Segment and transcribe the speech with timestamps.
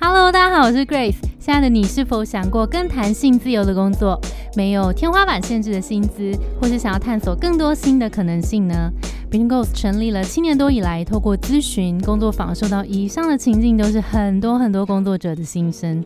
[0.00, 1.16] Hello，大家好，我是 Grace。
[1.40, 4.16] 亲爱的你，是否想过更弹性自由的工作，
[4.54, 8.92] 没有天花板限制的薪资，或是想要探索更多新的可能性呢
[9.28, 16.04] ？Bingos 成立了七年多以来，透过咨询、工作坊，受到以上的情境，都是很多很多工作者的心声。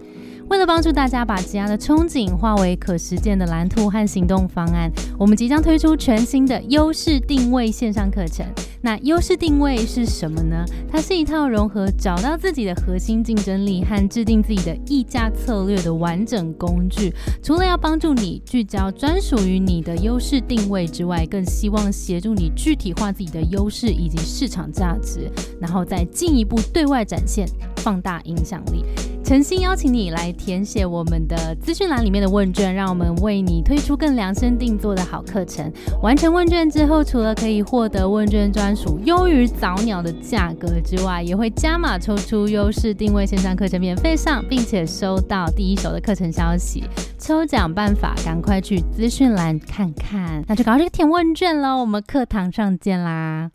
[0.49, 8.47] 为了帮助大家把职涯的憧憬化为可实践的蓝图和行动方案，我们即将推出全新的优势定位线上课程。
[8.85, 10.65] 那优势定位是什么呢？
[10.91, 17.15] 它是一套融合找到自己的核心竞争力和制定自己的议价策略的完整工具。
[17.43, 28.85] 除了要帮助你聚焦专属于你的优势定位之外，更希望协助你具体化自己的优势以及市场价值，然后再进一步对外展现，放大影响力。
[29.25, 35.73] 诚心邀请你来填写我们的资讯栏里面的问卷，让我们为你推出更量身定做的好课程。
[36.03, 46.85] 完成问卷之后，除了可以获得问卷专属优于早鸟的价格之外，也会加码抽出优势定位线上课程免费上，并且收到第一手的课程消息。
[47.19, 50.45] 抽奖办法，赶快去资讯栏看看。
[50.47, 53.51] 那就赶快去填问卷喽，我们课堂上见啦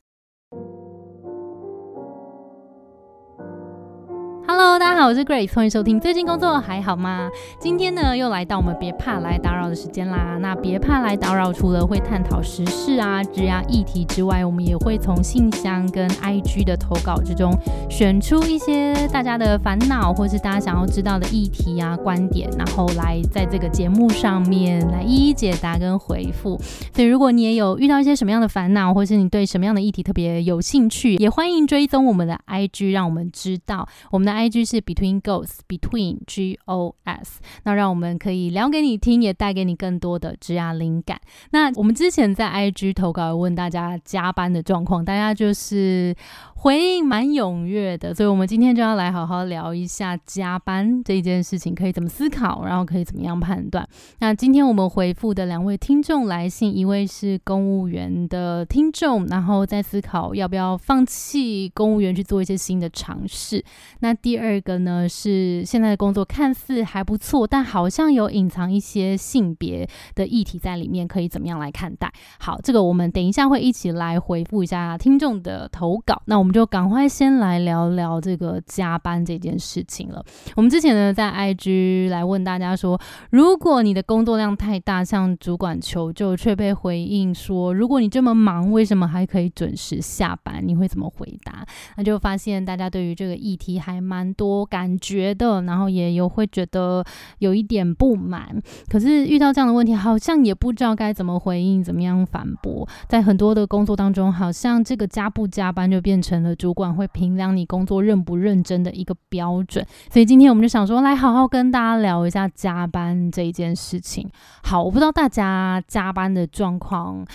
[4.50, 6.00] ！Hello，大家好，我是 Grace，欢迎收听。
[6.00, 7.30] 最近工作还好吗？
[7.60, 10.38] 今天呢，又来到我们别怕来打扰的时间啦。
[10.40, 17.54] 那别怕来打扰，除了会探讨时事啊、职涯议题之外，我们也会从信箱跟 IG 的投稿之中
[17.90, 26.58] 选出一些大家的烦恼，或是大家想要知道的议题啊、观点，然后来在这个节目上面来一一解答跟回复。
[26.96, 34.37] 所以，如果你也有遇到一些什么样的烦恼，或是你对什么样的议题特别有兴趣，也欢迎追踪我们的 IG，让我们知道我们的。
[34.38, 41.20] I G 是 Between Ghosts，Between G O S，那让我们可以聊给你听，也带给你更多的职涯灵感。
[41.50, 46.16] 那我们之前在 I G 投稿问大家加班的状况，大家就是。
[46.60, 53.88] 回应蛮踊跃的，所以我们今天就要来好好聊一下加班这一件事情可以怎么思考，然后可以怎么样判断。
[54.20, 63.64] 那今天我们回复的两位听众来信，一位是公务员的听众，然后在思考要不要放弃公务员去做一些新的尝试。
[64.00, 72.12] 那第二个呢是现在的工作看似还不错，但好像有隐藏一些性别的议题在里面，可以怎么样来看待？
[72.40, 76.20] 好，这个我们等一下会一起来回复一下听众的投稿。
[76.26, 80.24] 那我我们就赶快先来聊聊这个加班这件事情了。
[80.56, 82.98] 我们之前呢，在 IG 来问大家说，
[83.32, 90.66] 如果你的工作量太大，向主管求救，却被回应说，如果你这么忙，为什么还可以准时下班？
[90.66, 91.66] 你会怎么回答？
[91.98, 97.04] 那就发现大家对于这个议题还蛮多感觉的，然后也有会觉得
[97.40, 98.48] 有一点不满。
[98.88, 102.88] 可是遇到这样的问题，好像也不知道该怎么回应，怎么样反驳。
[103.10, 106.37] 在很多的工作当中，好像这个加不加班就变成。
[106.42, 114.30] 的主管会评量你工作认不认真的一个标准，所以今天我们就想说，来好好跟大家聊一下加班这一件事情。
[114.64, 117.26] 好，我不知道大家加班的状况。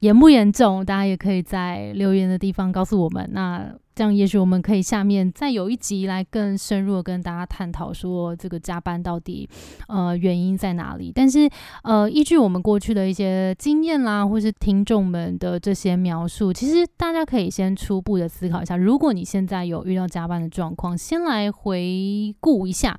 [0.00, 0.84] 严不严重？
[0.84, 3.28] 大家也可以在留言的地方告诉我们。
[3.32, 9.48] 那这样，也许我们可以下面再有一集来更深入的跟大家探讨，说这个加班到底
[9.88, 11.10] 呃原因在哪里？
[11.12, 11.50] 但是
[11.82, 22.96] 呃，依据我们过去的一些经验啦，或是听众们的这些描述，其实大家可以先初步的思考一下，如果你现在有遇到加班的状况，先来回顾一下。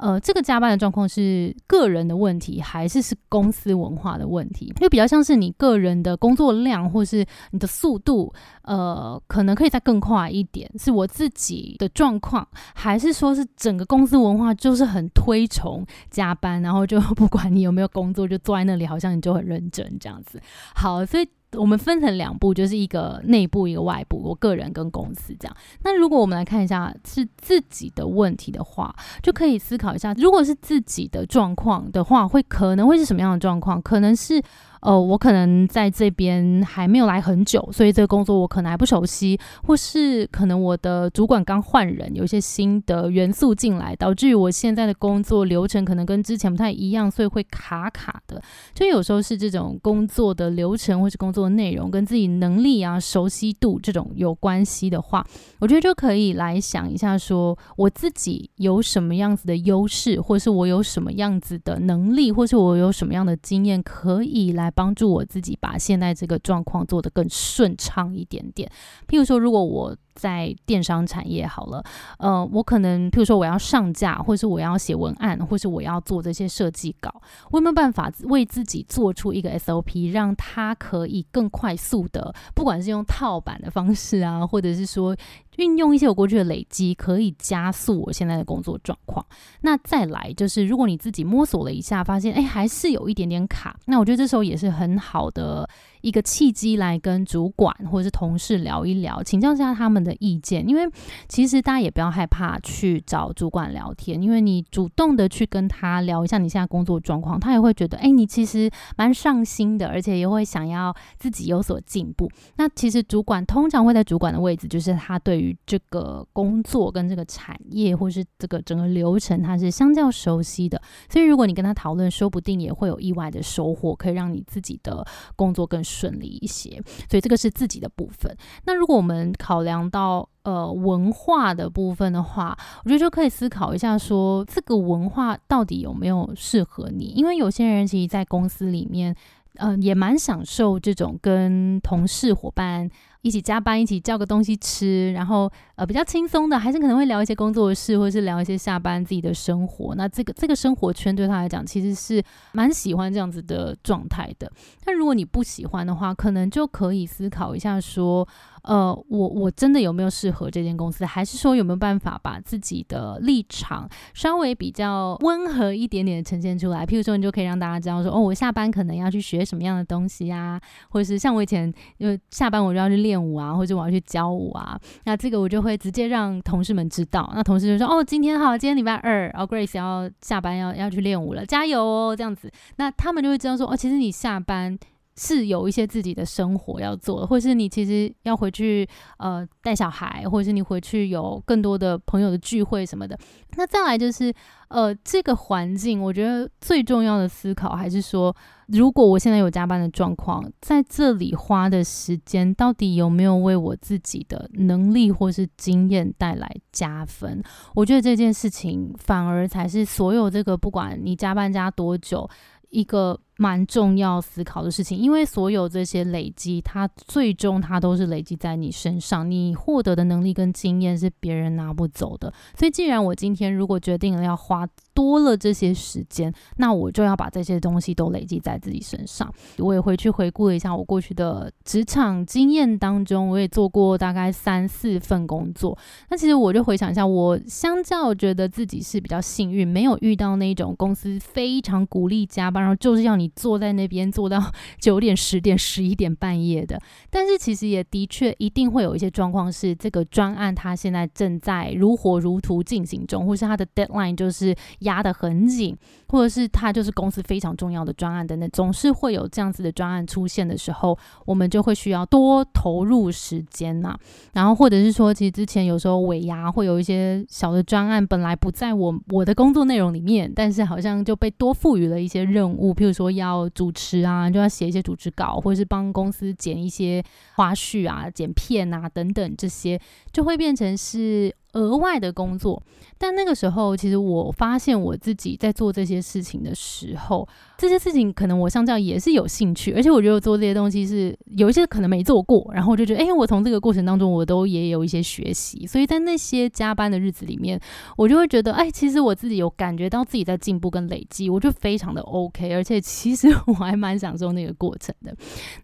[0.00, 4.66] 呃，这个加班的状况是个人的问题，还是是公司文化的问题？
[4.66, 20.40] 因为比较像是你个人的工作量，或是你的速度，呃，可能可以再更快一点，是我自己的状况，还是说是整个公司文化就是很推崇加班，然后就 不管你有没有工作，就坐在那里，好像你就很认真这样子。
[20.74, 21.28] 好，所以。
[21.56, 24.20] 我们分成两步，就是一个内部，一个外部。
[24.22, 25.56] 我个人跟公司这样。
[25.82, 33.80] 那如果我们来看一下是自己的问题的话，就可以思考一下，如果是自己的状况的话，会可能会是什么样的状况？
[33.82, 34.42] 可能是。
[34.80, 48.40] 呃，我可能在这边还没有来很久，所以这个工作我可能还不熟悉，或是可能我的主管刚换人，有一些新的元素进来，导致于我现在的工作流程可能跟之前不太一样，所以会卡卡的。
[48.72, 55.22] 就有时候是这种工作的流程或是工作内容跟自己能力啊、熟悉度这种有关系的话，
[55.58, 64.69] 我觉得就可以来想一下，说我自己有什么样子的优势，或是我有什么样子的能力，或是我有什么样的经验可以来。
[64.70, 68.70] 帮助我自己把现在这个状况做得更顺畅一点点。
[69.08, 71.82] 譬如说，如果我在电商产业好了，
[72.18, 77.10] 呃，我可能譬如说我要上架，或是我要写文案，或是我要做这些设计稿，
[77.50, 85.16] 我有没有办法为自己做出一个 SOP，让它可以更快速的，不管是用套版的方式啊，或者是说。
[85.56, 89.22] 运用一些我过去的累积，可以加速我现在的工作状况。
[89.60, 95.68] 那再来就是，如果你自己摸索了一下，发现哎还是有一点点卡，那我觉得这时候也是很好的。
[96.00, 100.66] 一个契机来跟主管或者是同事聊一聊，请教一下他们的意见。
[100.66, 100.88] 因为
[101.28, 112.30] 其实大家也不要害怕去找主管聊天，因为你主动的去跟他聊一下你现在工作状况，他也会觉得，哎，你其实蛮上心的，而且也会想要自己有所进步。
[112.56, 120.80] 那其实主管通常会在主管的位置，就是他对于这个工作跟这个产业或是这个整个流程，他是相较熟悉的。
[121.08, 125.06] 所以如果你跟他讨论，说不定也会有意外的收获，可以让你自己的
[125.36, 125.84] 工作更。
[125.90, 126.70] 顺利一些，
[127.10, 128.36] 所以这个是自己的部分。
[128.64, 137.06] 那如果我们考量到呃文化的部分的话，我觉得就可以思考一下，说这个文化到底有没有适合你？
[137.16, 139.14] 因为有些人其实，在公司里面，
[139.56, 142.88] 嗯，也蛮享受这种跟同事伙伴。
[143.22, 149.94] 一起加班，一起叫个东西吃，然后呃比较轻松的，还是可能会聊一些工作的事，或者是聊一些下班自己的生活。
[149.94, 152.22] 那这个这个生活圈对他来讲，其实是
[152.52, 154.50] 蛮喜欢这样子的状态的。
[154.84, 158.26] 但如果你不喜欢的话，可能就可以思考一下，说
[158.62, 166.84] 呃我我真的有没有适合这间公司，还是说有没有办法把自己的立场稍微比较温和一点点的呈现出来？
[166.84, 173.20] 譬如说，你就可以让大家知道说，哦，我下班可能要去学什么样的东西呀，或者是像我以前因为下班我就要去练。
[173.20, 177.30] 舞啊，或者我要去教舞啊，那这个我就会直接让同事们知道。
[177.34, 184.78] 那同事就说：“哦，今天好，今天礼拜二，哦 Grace 要下班要要去练舞了，加油哦！”这样子，那他们就会知道说：“哦，其实你下班
[185.20, 188.88] 是有一些自己的生活要做，或是你其实要回去
[189.18, 193.18] 呃带小孩，或者是你回去有更多的朋友的聚会什么的。”
[193.56, 194.32] 那再来就是。
[194.70, 198.32] 呃，这个环境，我觉得最重要的思考还是说，
[198.68, 207.42] 如果我现在有加班的状况，在这里花的时间，到底有没有为我自己的能力或是经验带来加分？
[207.74, 212.30] 我觉得这件事情反而才是所有这个，不管你加班加多久，
[212.68, 213.18] 一个。
[213.40, 222.30] 蛮重要思考的事情，因为所有这些累积，它最终它都是累积在你身上，你获得的能力跟经验是别人拿不走的。
[222.54, 229.32] 所以，既然我今天如果决定了要花多了这些时间，那我就要把这些东西都累积在自己身上。
[229.56, 235.78] 我也回去回顾了一下我过去的职场经验当中，我也做过大概三四份工作。
[236.10, 243.29] 那其实我就回想一下，我相较觉得自己是比较幸运，没有遇到那种公司非常鼓励加班，然后就是要你。
[243.34, 244.40] 坐在那边坐到
[244.80, 246.80] 九点、十点、十一点半夜的，
[247.10, 255.76] 但是其实也的确一定会有一些状况是这个专案它现在正在如火如荼进行中，或是它的 deadline 就是压得很紧，
[256.08, 263.96] 或者是它就是公司非常重要的专案等等，总是会有这样子的专案出现的时候，我们就会需要多投入时间呐。
[264.32, 273.10] 然后或者是说，其实之前有时候尾牙会有一些小的专案，本来不在我我的工作内容里面，但是好像就被多赋予了一些任务，譬如说。
[273.20, 277.00] 要主持啊，就要写一些主持稿，或者是帮公司剪一些
[277.36, 279.80] 花絮啊、剪片啊等等，这些
[280.12, 281.34] 就会变成是。
[281.52, 282.62] 额外的工作，
[282.98, 287.26] 但那个时候，其实我发现我自己在做这些事情的时候，
[287.58, 297.60] 这些事情可能我相较也是有兴趣，而且我觉得做这些东西是有一些可能没做过，然后我就觉得，哎，我从这个过程当中我都也有一些学习，所以在那些加班的日子里面，
[297.96, 305.14] 我就会觉得，哎，其实我自己有感觉到自己在进步跟累积，我就非常的 OK，而且其实 我还蛮享受那个过程的。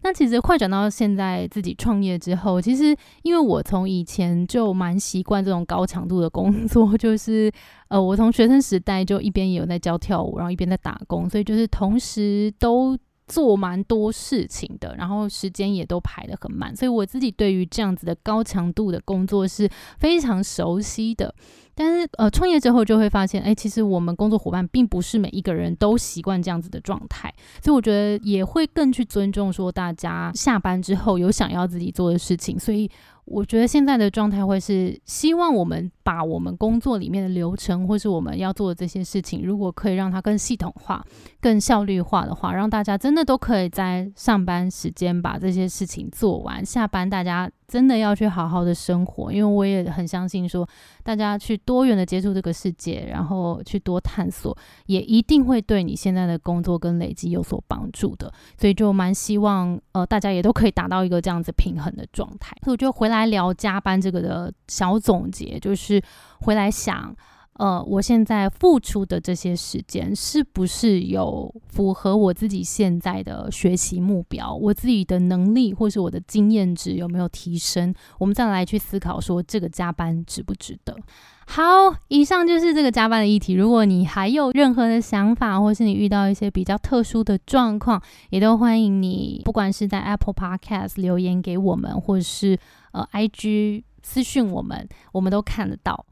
[0.03, 7.51] 那其实快转到现在自己创业之后，其实因为我从以前就蛮习惯这种高高强度的工作 就是，
[7.87, 19.69] 呃，我从学生时代就一边也有在教跳舞，然后一边在打工，所以就是同时都做蛮多事情的，然后时间也都排得很满，所以我自己对于这样子的高强度的工作是
[19.99, 21.31] 非常熟悉的。
[21.75, 27.31] 但是，呃，创业之后就会发现，哎，其实我们工作伙伴并不是每一个人都习惯这样子的状态，
[27.61, 32.89] 所以我觉得也会更去尊重说大家下班之后有想要自己做的事情，所以。
[33.27, 41.05] 我觉得现在的状态会是希望我们把我们工作里面的流程，或是我们要做的这些事情，如果可以让它更系统化、
[41.41, 47.51] 更效率化的话，让大家真的都可以在上班时间把这些事情做完，下班大家。
[47.67, 50.65] 真的要去好好的生活，因为我也很相信说，
[51.03, 58.31] 大家去多元的接触这个世界，然后去多探索，也一定会对你现在的工作跟累积有所帮助的。
[58.57, 62.55] 所以就蛮希望，呃，大家也都可以达到一个这样子平衡的状态。
[62.63, 65.96] 所以我就回来聊加班这个的小总结，就是
[66.39, 67.15] 回来想。
[67.59, 74.53] 呃，我现在付出的这些时间是不是有符合我自己现在的学习目标？
[74.53, 77.91] 我自己的能力或是我的经验值有没有提升？
[78.19, 80.95] 我们再来去思考说这个加班值不值得？
[81.47, 81.63] 好，
[82.09, 83.53] 以上就是这个加班的议题。
[83.53, 87.99] 如果你还有任何的想法，或是你遇到一些比较特殊的状况，
[88.29, 92.55] 也都欢迎你，不管是在 Apple Podcast 留言给我们，或是
[92.91, 96.05] 呃 IG 私讯我们，我们都看得到。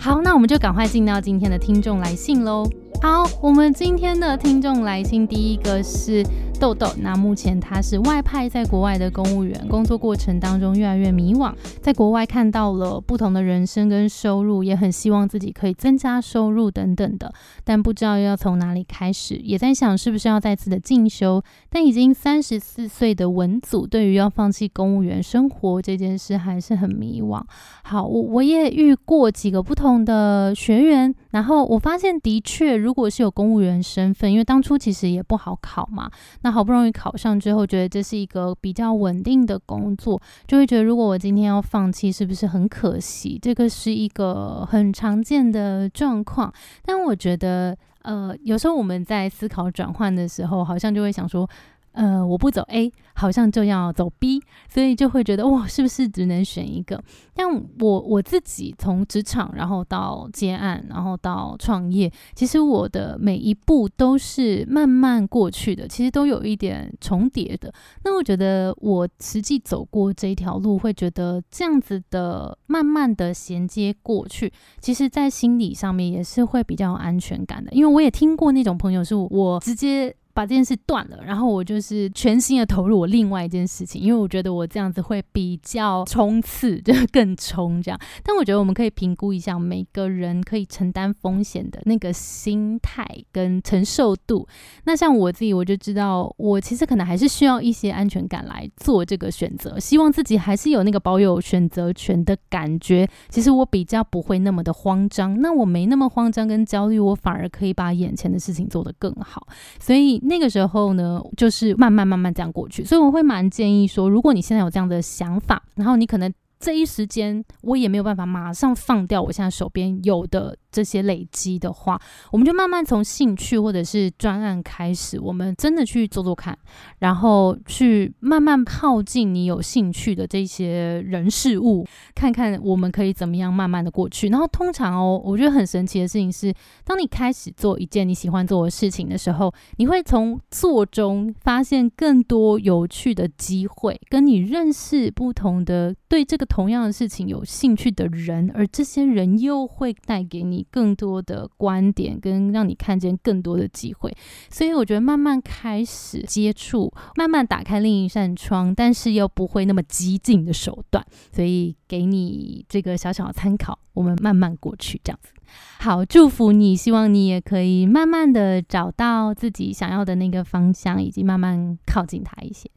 [0.00, 2.68] 好，那我们就赶快进到今天的听众来信喽。
[3.00, 6.24] 好，我们今天的听众来信第一个是。
[6.62, 21.42] 豆豆，那目前他是外派在国外的公务员，工作过程当中越来越迷惘，在国外看到了不同的人生跟收入，也很希望自己可以增加收入等等的，但不知道要从哪里开始，也在想是不是要再次的进修。
[21.68, 27.42] 但已经三十四岁的文组，对于要放弃公务员生活这件事还是很迷惘。
[27.82, 36.08] 好，我我也遇过几个不同的学员，然后我发现的确，如果是有公务员身份，因为当初其实也不好考嘛，
[36.42, 43.38] 那好不容易考上之后，觉得这是一个比较稳定的工作，就会觉得如果我今天要放弃，是不是很可惜？
[43.40, 46.52] 这个是一个很常见的状况。
[46.84, 51.48] 但我觉得，呃，有时候我们在思考转换的时候，好像就会想说。
[51.92, 57.02] 呃，我不走 A，好像就要走 B，所以就会觉得哇，是不是只能选一个？
[57.34, 57.46] 但
[57.80, 67.72] 我我自己从职场，然后到接案，然后到创业，其实我的每一步都是慢慢过去的，其实都有一点重叠的。
[68.04, 77.70] 那我觉得我实际走过这一条路，会觉得这样子的慢慢的衔接过去，其实在心理上面也是会比较有安全感的。
[77.72, 80.14] 因为我也听过那种朋友，是我直接。
[80.34, 88.00] 把这件事断了，然后我就是全心的投入我另外一件事情，因为我觉得我这样子会比较冲刺， 就更冲这样。
[88.22, 94.48] 但我觉得我们可以评估一下每个人可以承担风险的那个心态跟承受度。
[94.84, 103.06] 那像我自己，我就知道我其实可能还是需要一些安全感来做这个选择，希望自己还是有那个保有选择权的感觉。
[103.28, 109.46] 其实我比较不会那么的慌张，那我没那么慌张跟焦虑，我反而可以把眼前的事情做得更好。
[109.78, 110.21] 所以。
[110.22, 120.56] 那个时候呢，就是慢慢慢慢这样过去，所以我会蛮建议说，如果你现在有这样的想法，然后你可能这一时间我也没有办法马上放掉我现在手边有的。
[120.72, 122.00] 这些累积的话，
[122.30, 126.58] 我们就慢慢从兴趣或者是专案开始，我们真的去做做看，
[127.00, 134.28] 然后去慢慢靠近你有兴趣的这些人事物， 看看我们可以怎么样慢慢的过去。
[134.28, 136.50] 然后通常哦，我觉得很神奇的事情是，
[136.86, 150.66] 当你开始做一件你喜欢做的事情的时候，你会从做中发现更多有趣的机会，跟你认识不同的对这个同样的事情有兴趣的人，而这些人又会带给你。
[150.70, 154.14] 更多的观点跟让你看见更多的机会，
[154.50, 165.32] 所以我觉得慢慢开始接触，慢慢打开另一扇窗，但是又不会那么激进的手段，所以给你这个小小的参考，我们慢慢过去这样子。
[165.78, 172.70] 好，祝福你，希望你也可以慢慢的找到自己想要的那个方向，以及慢慢靠近它一些。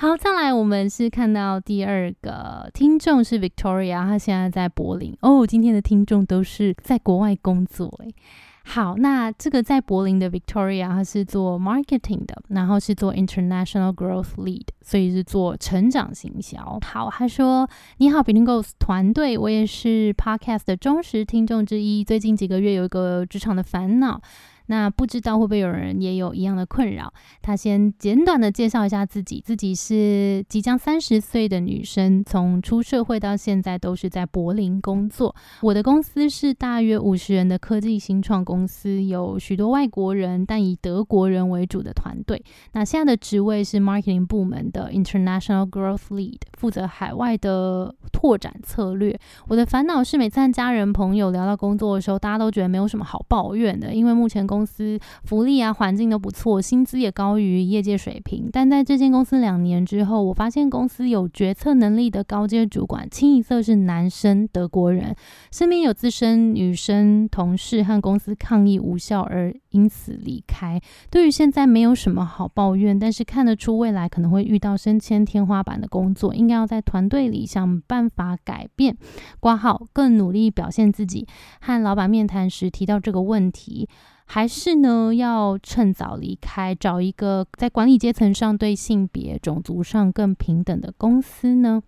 [0.00, 5.44] 好，再来，我们是看到第二个听众是 Victoria，她现在在柏林哦。
[5.44, 8.14] 今天的听众都是在国外工作诶。
[8.62, 16.78] 好，那这个在柏林的 Victoria，她是做 marketing 的，然后是做 international growth lead，所以是做成长行销。
[16.86, 22.04] 好，她说：“你好 b i l i n g o s 团队，我也是 podcast 的忠实听众之一。
[22.04, 24.22] 最近几个月有一个职场的烦恼。”
[24.68, 27.12] 那不知道会不会有人也有一样的困扰？
[27.42, 35.34] 他先简短的介绍一下自己，自己是即将三十岁的女生，从出社会到现在都是在柏林工作。
[35.60, 42.42] 我的公司是大约五十人的科技新创公司，有许多外国人，但以德国人为主的团队。
[42.72, 49.18] 那现在的职位是 marketing 部门的 international growth lead，负责海外的拓展策略。
[49.48, 58.48] 我的烦恼是每次和家人朋友聊到工作的时候，大家都觉得没有什么好抱怨的，因为目前工公司福利啊、环境都不错，薪资也高于业界水平。
[58.52, 65.14] 但在这间公司两年之后，我发现公司有决策能力的高阶主管清一色是男生，德国人，
[65.52, 70.80] 身边有资深女生同事和公司抗议无效而因此离开。
[71.08, 78.96] 对于现在没有什么好抱怨，但是看得出未来可能会遇到升迁天花板的工作，应该要在团队里想办法改变。
[79.38, 81.28] 挂号更努力表现自己，
[81.60, 83.88] 和老板面谈时提到这个问题，
[84.30, 91.82] 还是呢要趁早离开，找一个在管理阶层上对性别、种族上更平等的公司呢？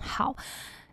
[0.00, 0.34] 好，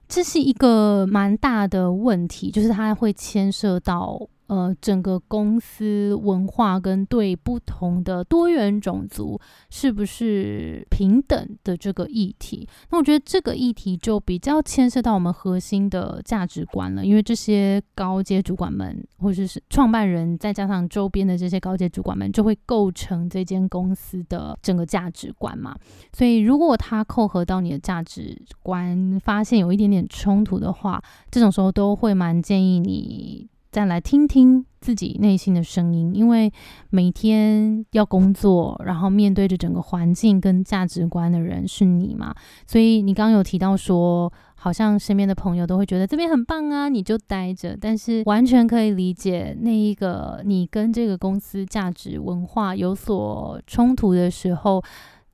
[0.07, 4.29] 这是一个蛮大的问题，就是它会牵涉到。
[4.51, 9.39] 呃，整个公司文化跟对不同的多元种族
[9.69, 25.73] 是不是平等的这个议题，那我觉得这个议题就比较牵涉到我们核心的价值观了，因为这些高阶主管们或者是创办人，再加上周边的这些高阶主管们，就会构成这间公司的整个价值观嘛。
[26.11, 33.47] 所以，如果他扣合到你的价值观，发现有一点点冲突的话，这种时候都会蛮建议你。
[33.71, 36.51] 再来听听自己内心的声音，因为
[36.89, 42.35] 每天要工作，然后面对着整个环境跟价值观的人是你嘛？
[42.67, 47.77] 所以你刚刚有提到说，好像身边的朋友都会觉得这边很棒啊，你就待着。
[47.79, 54.83] 但是完全可以理解，那一个你跟这个公司价值文化有所冲突的时候，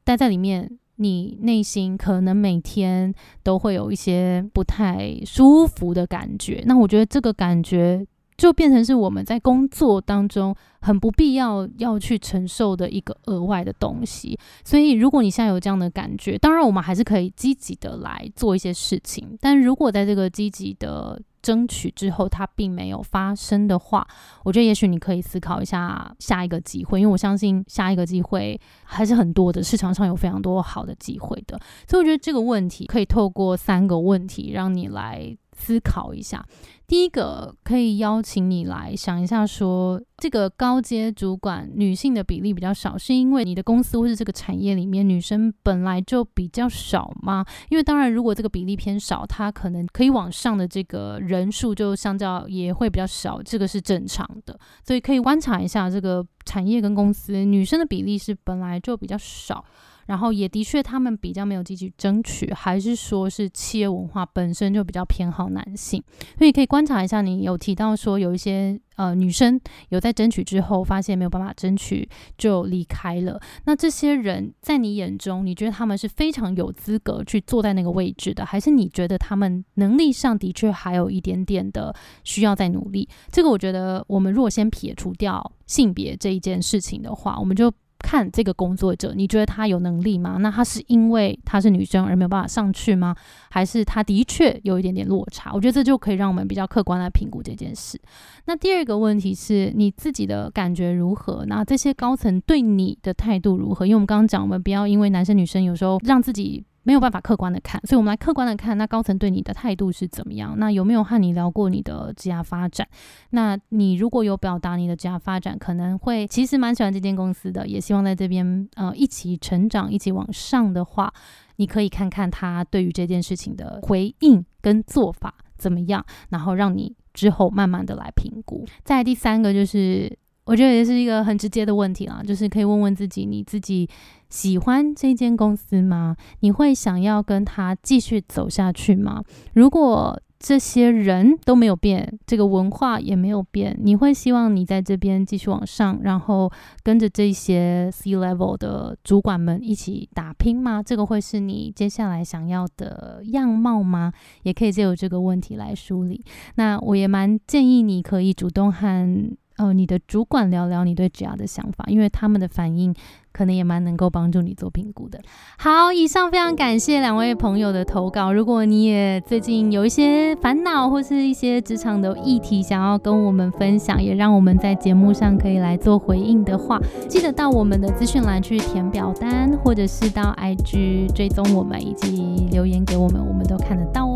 [0.03, 6.61] 待在里面，你内心可能每天都会有一些不太舒服的感觉。
[6.67, 8.05] 那我觉得这个感觉。
[8.37, 14.37] 就变成是我们在工作当中很不必要要去承受的一个额外的东西。
[14.63, 19.35] 所以，如果你现在有这样的感觉，当然我们还是可以积极的来做一些事情。
[19.41, 24.07] 但如果在这个积极的争取之后，它并没有发生的话，
[24.43, 31.59] 我觉得也许你可以思考一下下一个机会，因为我相信下一个机会还是很多的，市场上有非常多好的机会的。
[31.87, 35.35] 所以，我觉得这个问题可以透过三个问题让你来。
[35.59, 36.45] 思考一下，
[36.87, 47.45] 第一个可以邀请你来想一下，说这个高阶主管女性的比例比较少，是因为你的公司或是这个产业里面女生本来就比较少吗？
[47.67, 54.57] 因为当然，如果这个比例偏少，它可能可以往上的这个人数就相较也会比较少，这个是正常的。
[54.85, 59.65] 所以可以观察一下这个产业跟公司女生的比例是本来就比较少。
[60.07, 66.01] 然后也的确，他们比较没有积极争取，还是说是企业文化本身就比较偏好男性，
[66.37, 67.23] 所以可以观观察一下。
[67.23, 72.07] 你有提到说有一些呃女生有在争取之后，发现没有办法争取
[72.37, 73.41] 就离开了。
[73.65, 81.91] 那这些人在你眼中，你觉得他们是非常有资格去坐在那个位置的，还是你觉得他们能力上的确还有一点点的
[82.23, 83.09] 需要再努力？
[83.31, 87.73] 这个我觉得，我们如果先撇除掉性别这一件事情的话，我们就。
[87.99, 90.37] 看这个工作者，你觉得他有能力吗？
[90.39, 93.15] 那他是因为他是女生而没有办法上去吗？
[93.49, 95.51] 还是他的确有一点点落差？
[95.53, 97.99] 我觉得这就可以让我们比较客观来评估这件事。
[98.45, 101.45] 那第二个问题是你自己的感觉如何？
[101.47, 103.85] 那这些高层对你的态度如何？
[103.85, 106.63] 因为我们刚刚讲，我们不要因为男生女生有时候让自己。
[106.87, 110.57] 没有办法客观的看，所以我们来客观的看，那高层对你的态度是怎么样？
[110.57, 112.87] 那有没有和你聊过你的职业发展？
[113.31, 121.13] 那你如果有表达你的职业发展，可能会其实蛮喜欢这间公司的，也希望在这边呃一起成长，一起往上的话，
[121.57, 128.65] 你可以看看他对于这件事情的回应跟做法怎么样，然后让你之后慢慢的来评估。
[128.85, 130.17] 再第三个就是。
[130.47, 133.87] 我觉得也是一个很直接的问题啊，就是可以问问自己：你自己
[134.29, 136.15] 喜欢这间公司吗？
[136.39, 139.21] 你会想要跟他继续走下去吗？
[139.53, 146.49] 如果这些人都没有变，这个文化也没有变，你会希望你在这边继续往上，然后
[146.81, 150.81] 跟着这些 C level 的主管们一起打拼吗？
[150.81, 154.13] 这个会是你接下来想要的样貌吗？
[154.43, 156.23] 也可以借由这个问题来梳理。
[156.55, 159.37] 那我也蛮建议你可以主动和。
[159.57, 162.93] 哦，你的主管聊聊你对 GR 的想法，因为他们的反应
[163.31, 165.19] 可能也蛮能够帮助你做评估的。
[165.57, 168.31] 好，以上非常感谢两位朋友的投稿。
[168.33, 184.06] 如果你也最近有一些烦恼或是一些职场的议题想要跟我们分享，也让我们在节目上可以来做回应的话，记得到我们的资讯栏去填表单，或者是到 IG 追踪我们以及留言给我们，我们都看得到。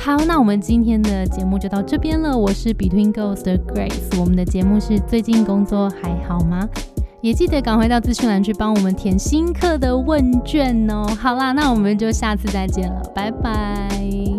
[0.00, 2.36] 好，那我们今天的节目就到这边了。
[2.36, 6.66] 我是 Between Girls 的 Grace，我们的节目是最近工作还好吗？
[7.20, 11.04] 也记得赶快到资讯栏去帮我们填新课的问卷哦。
[11.20, 14.37] 好啦，那我们就下次再见了，拜拜。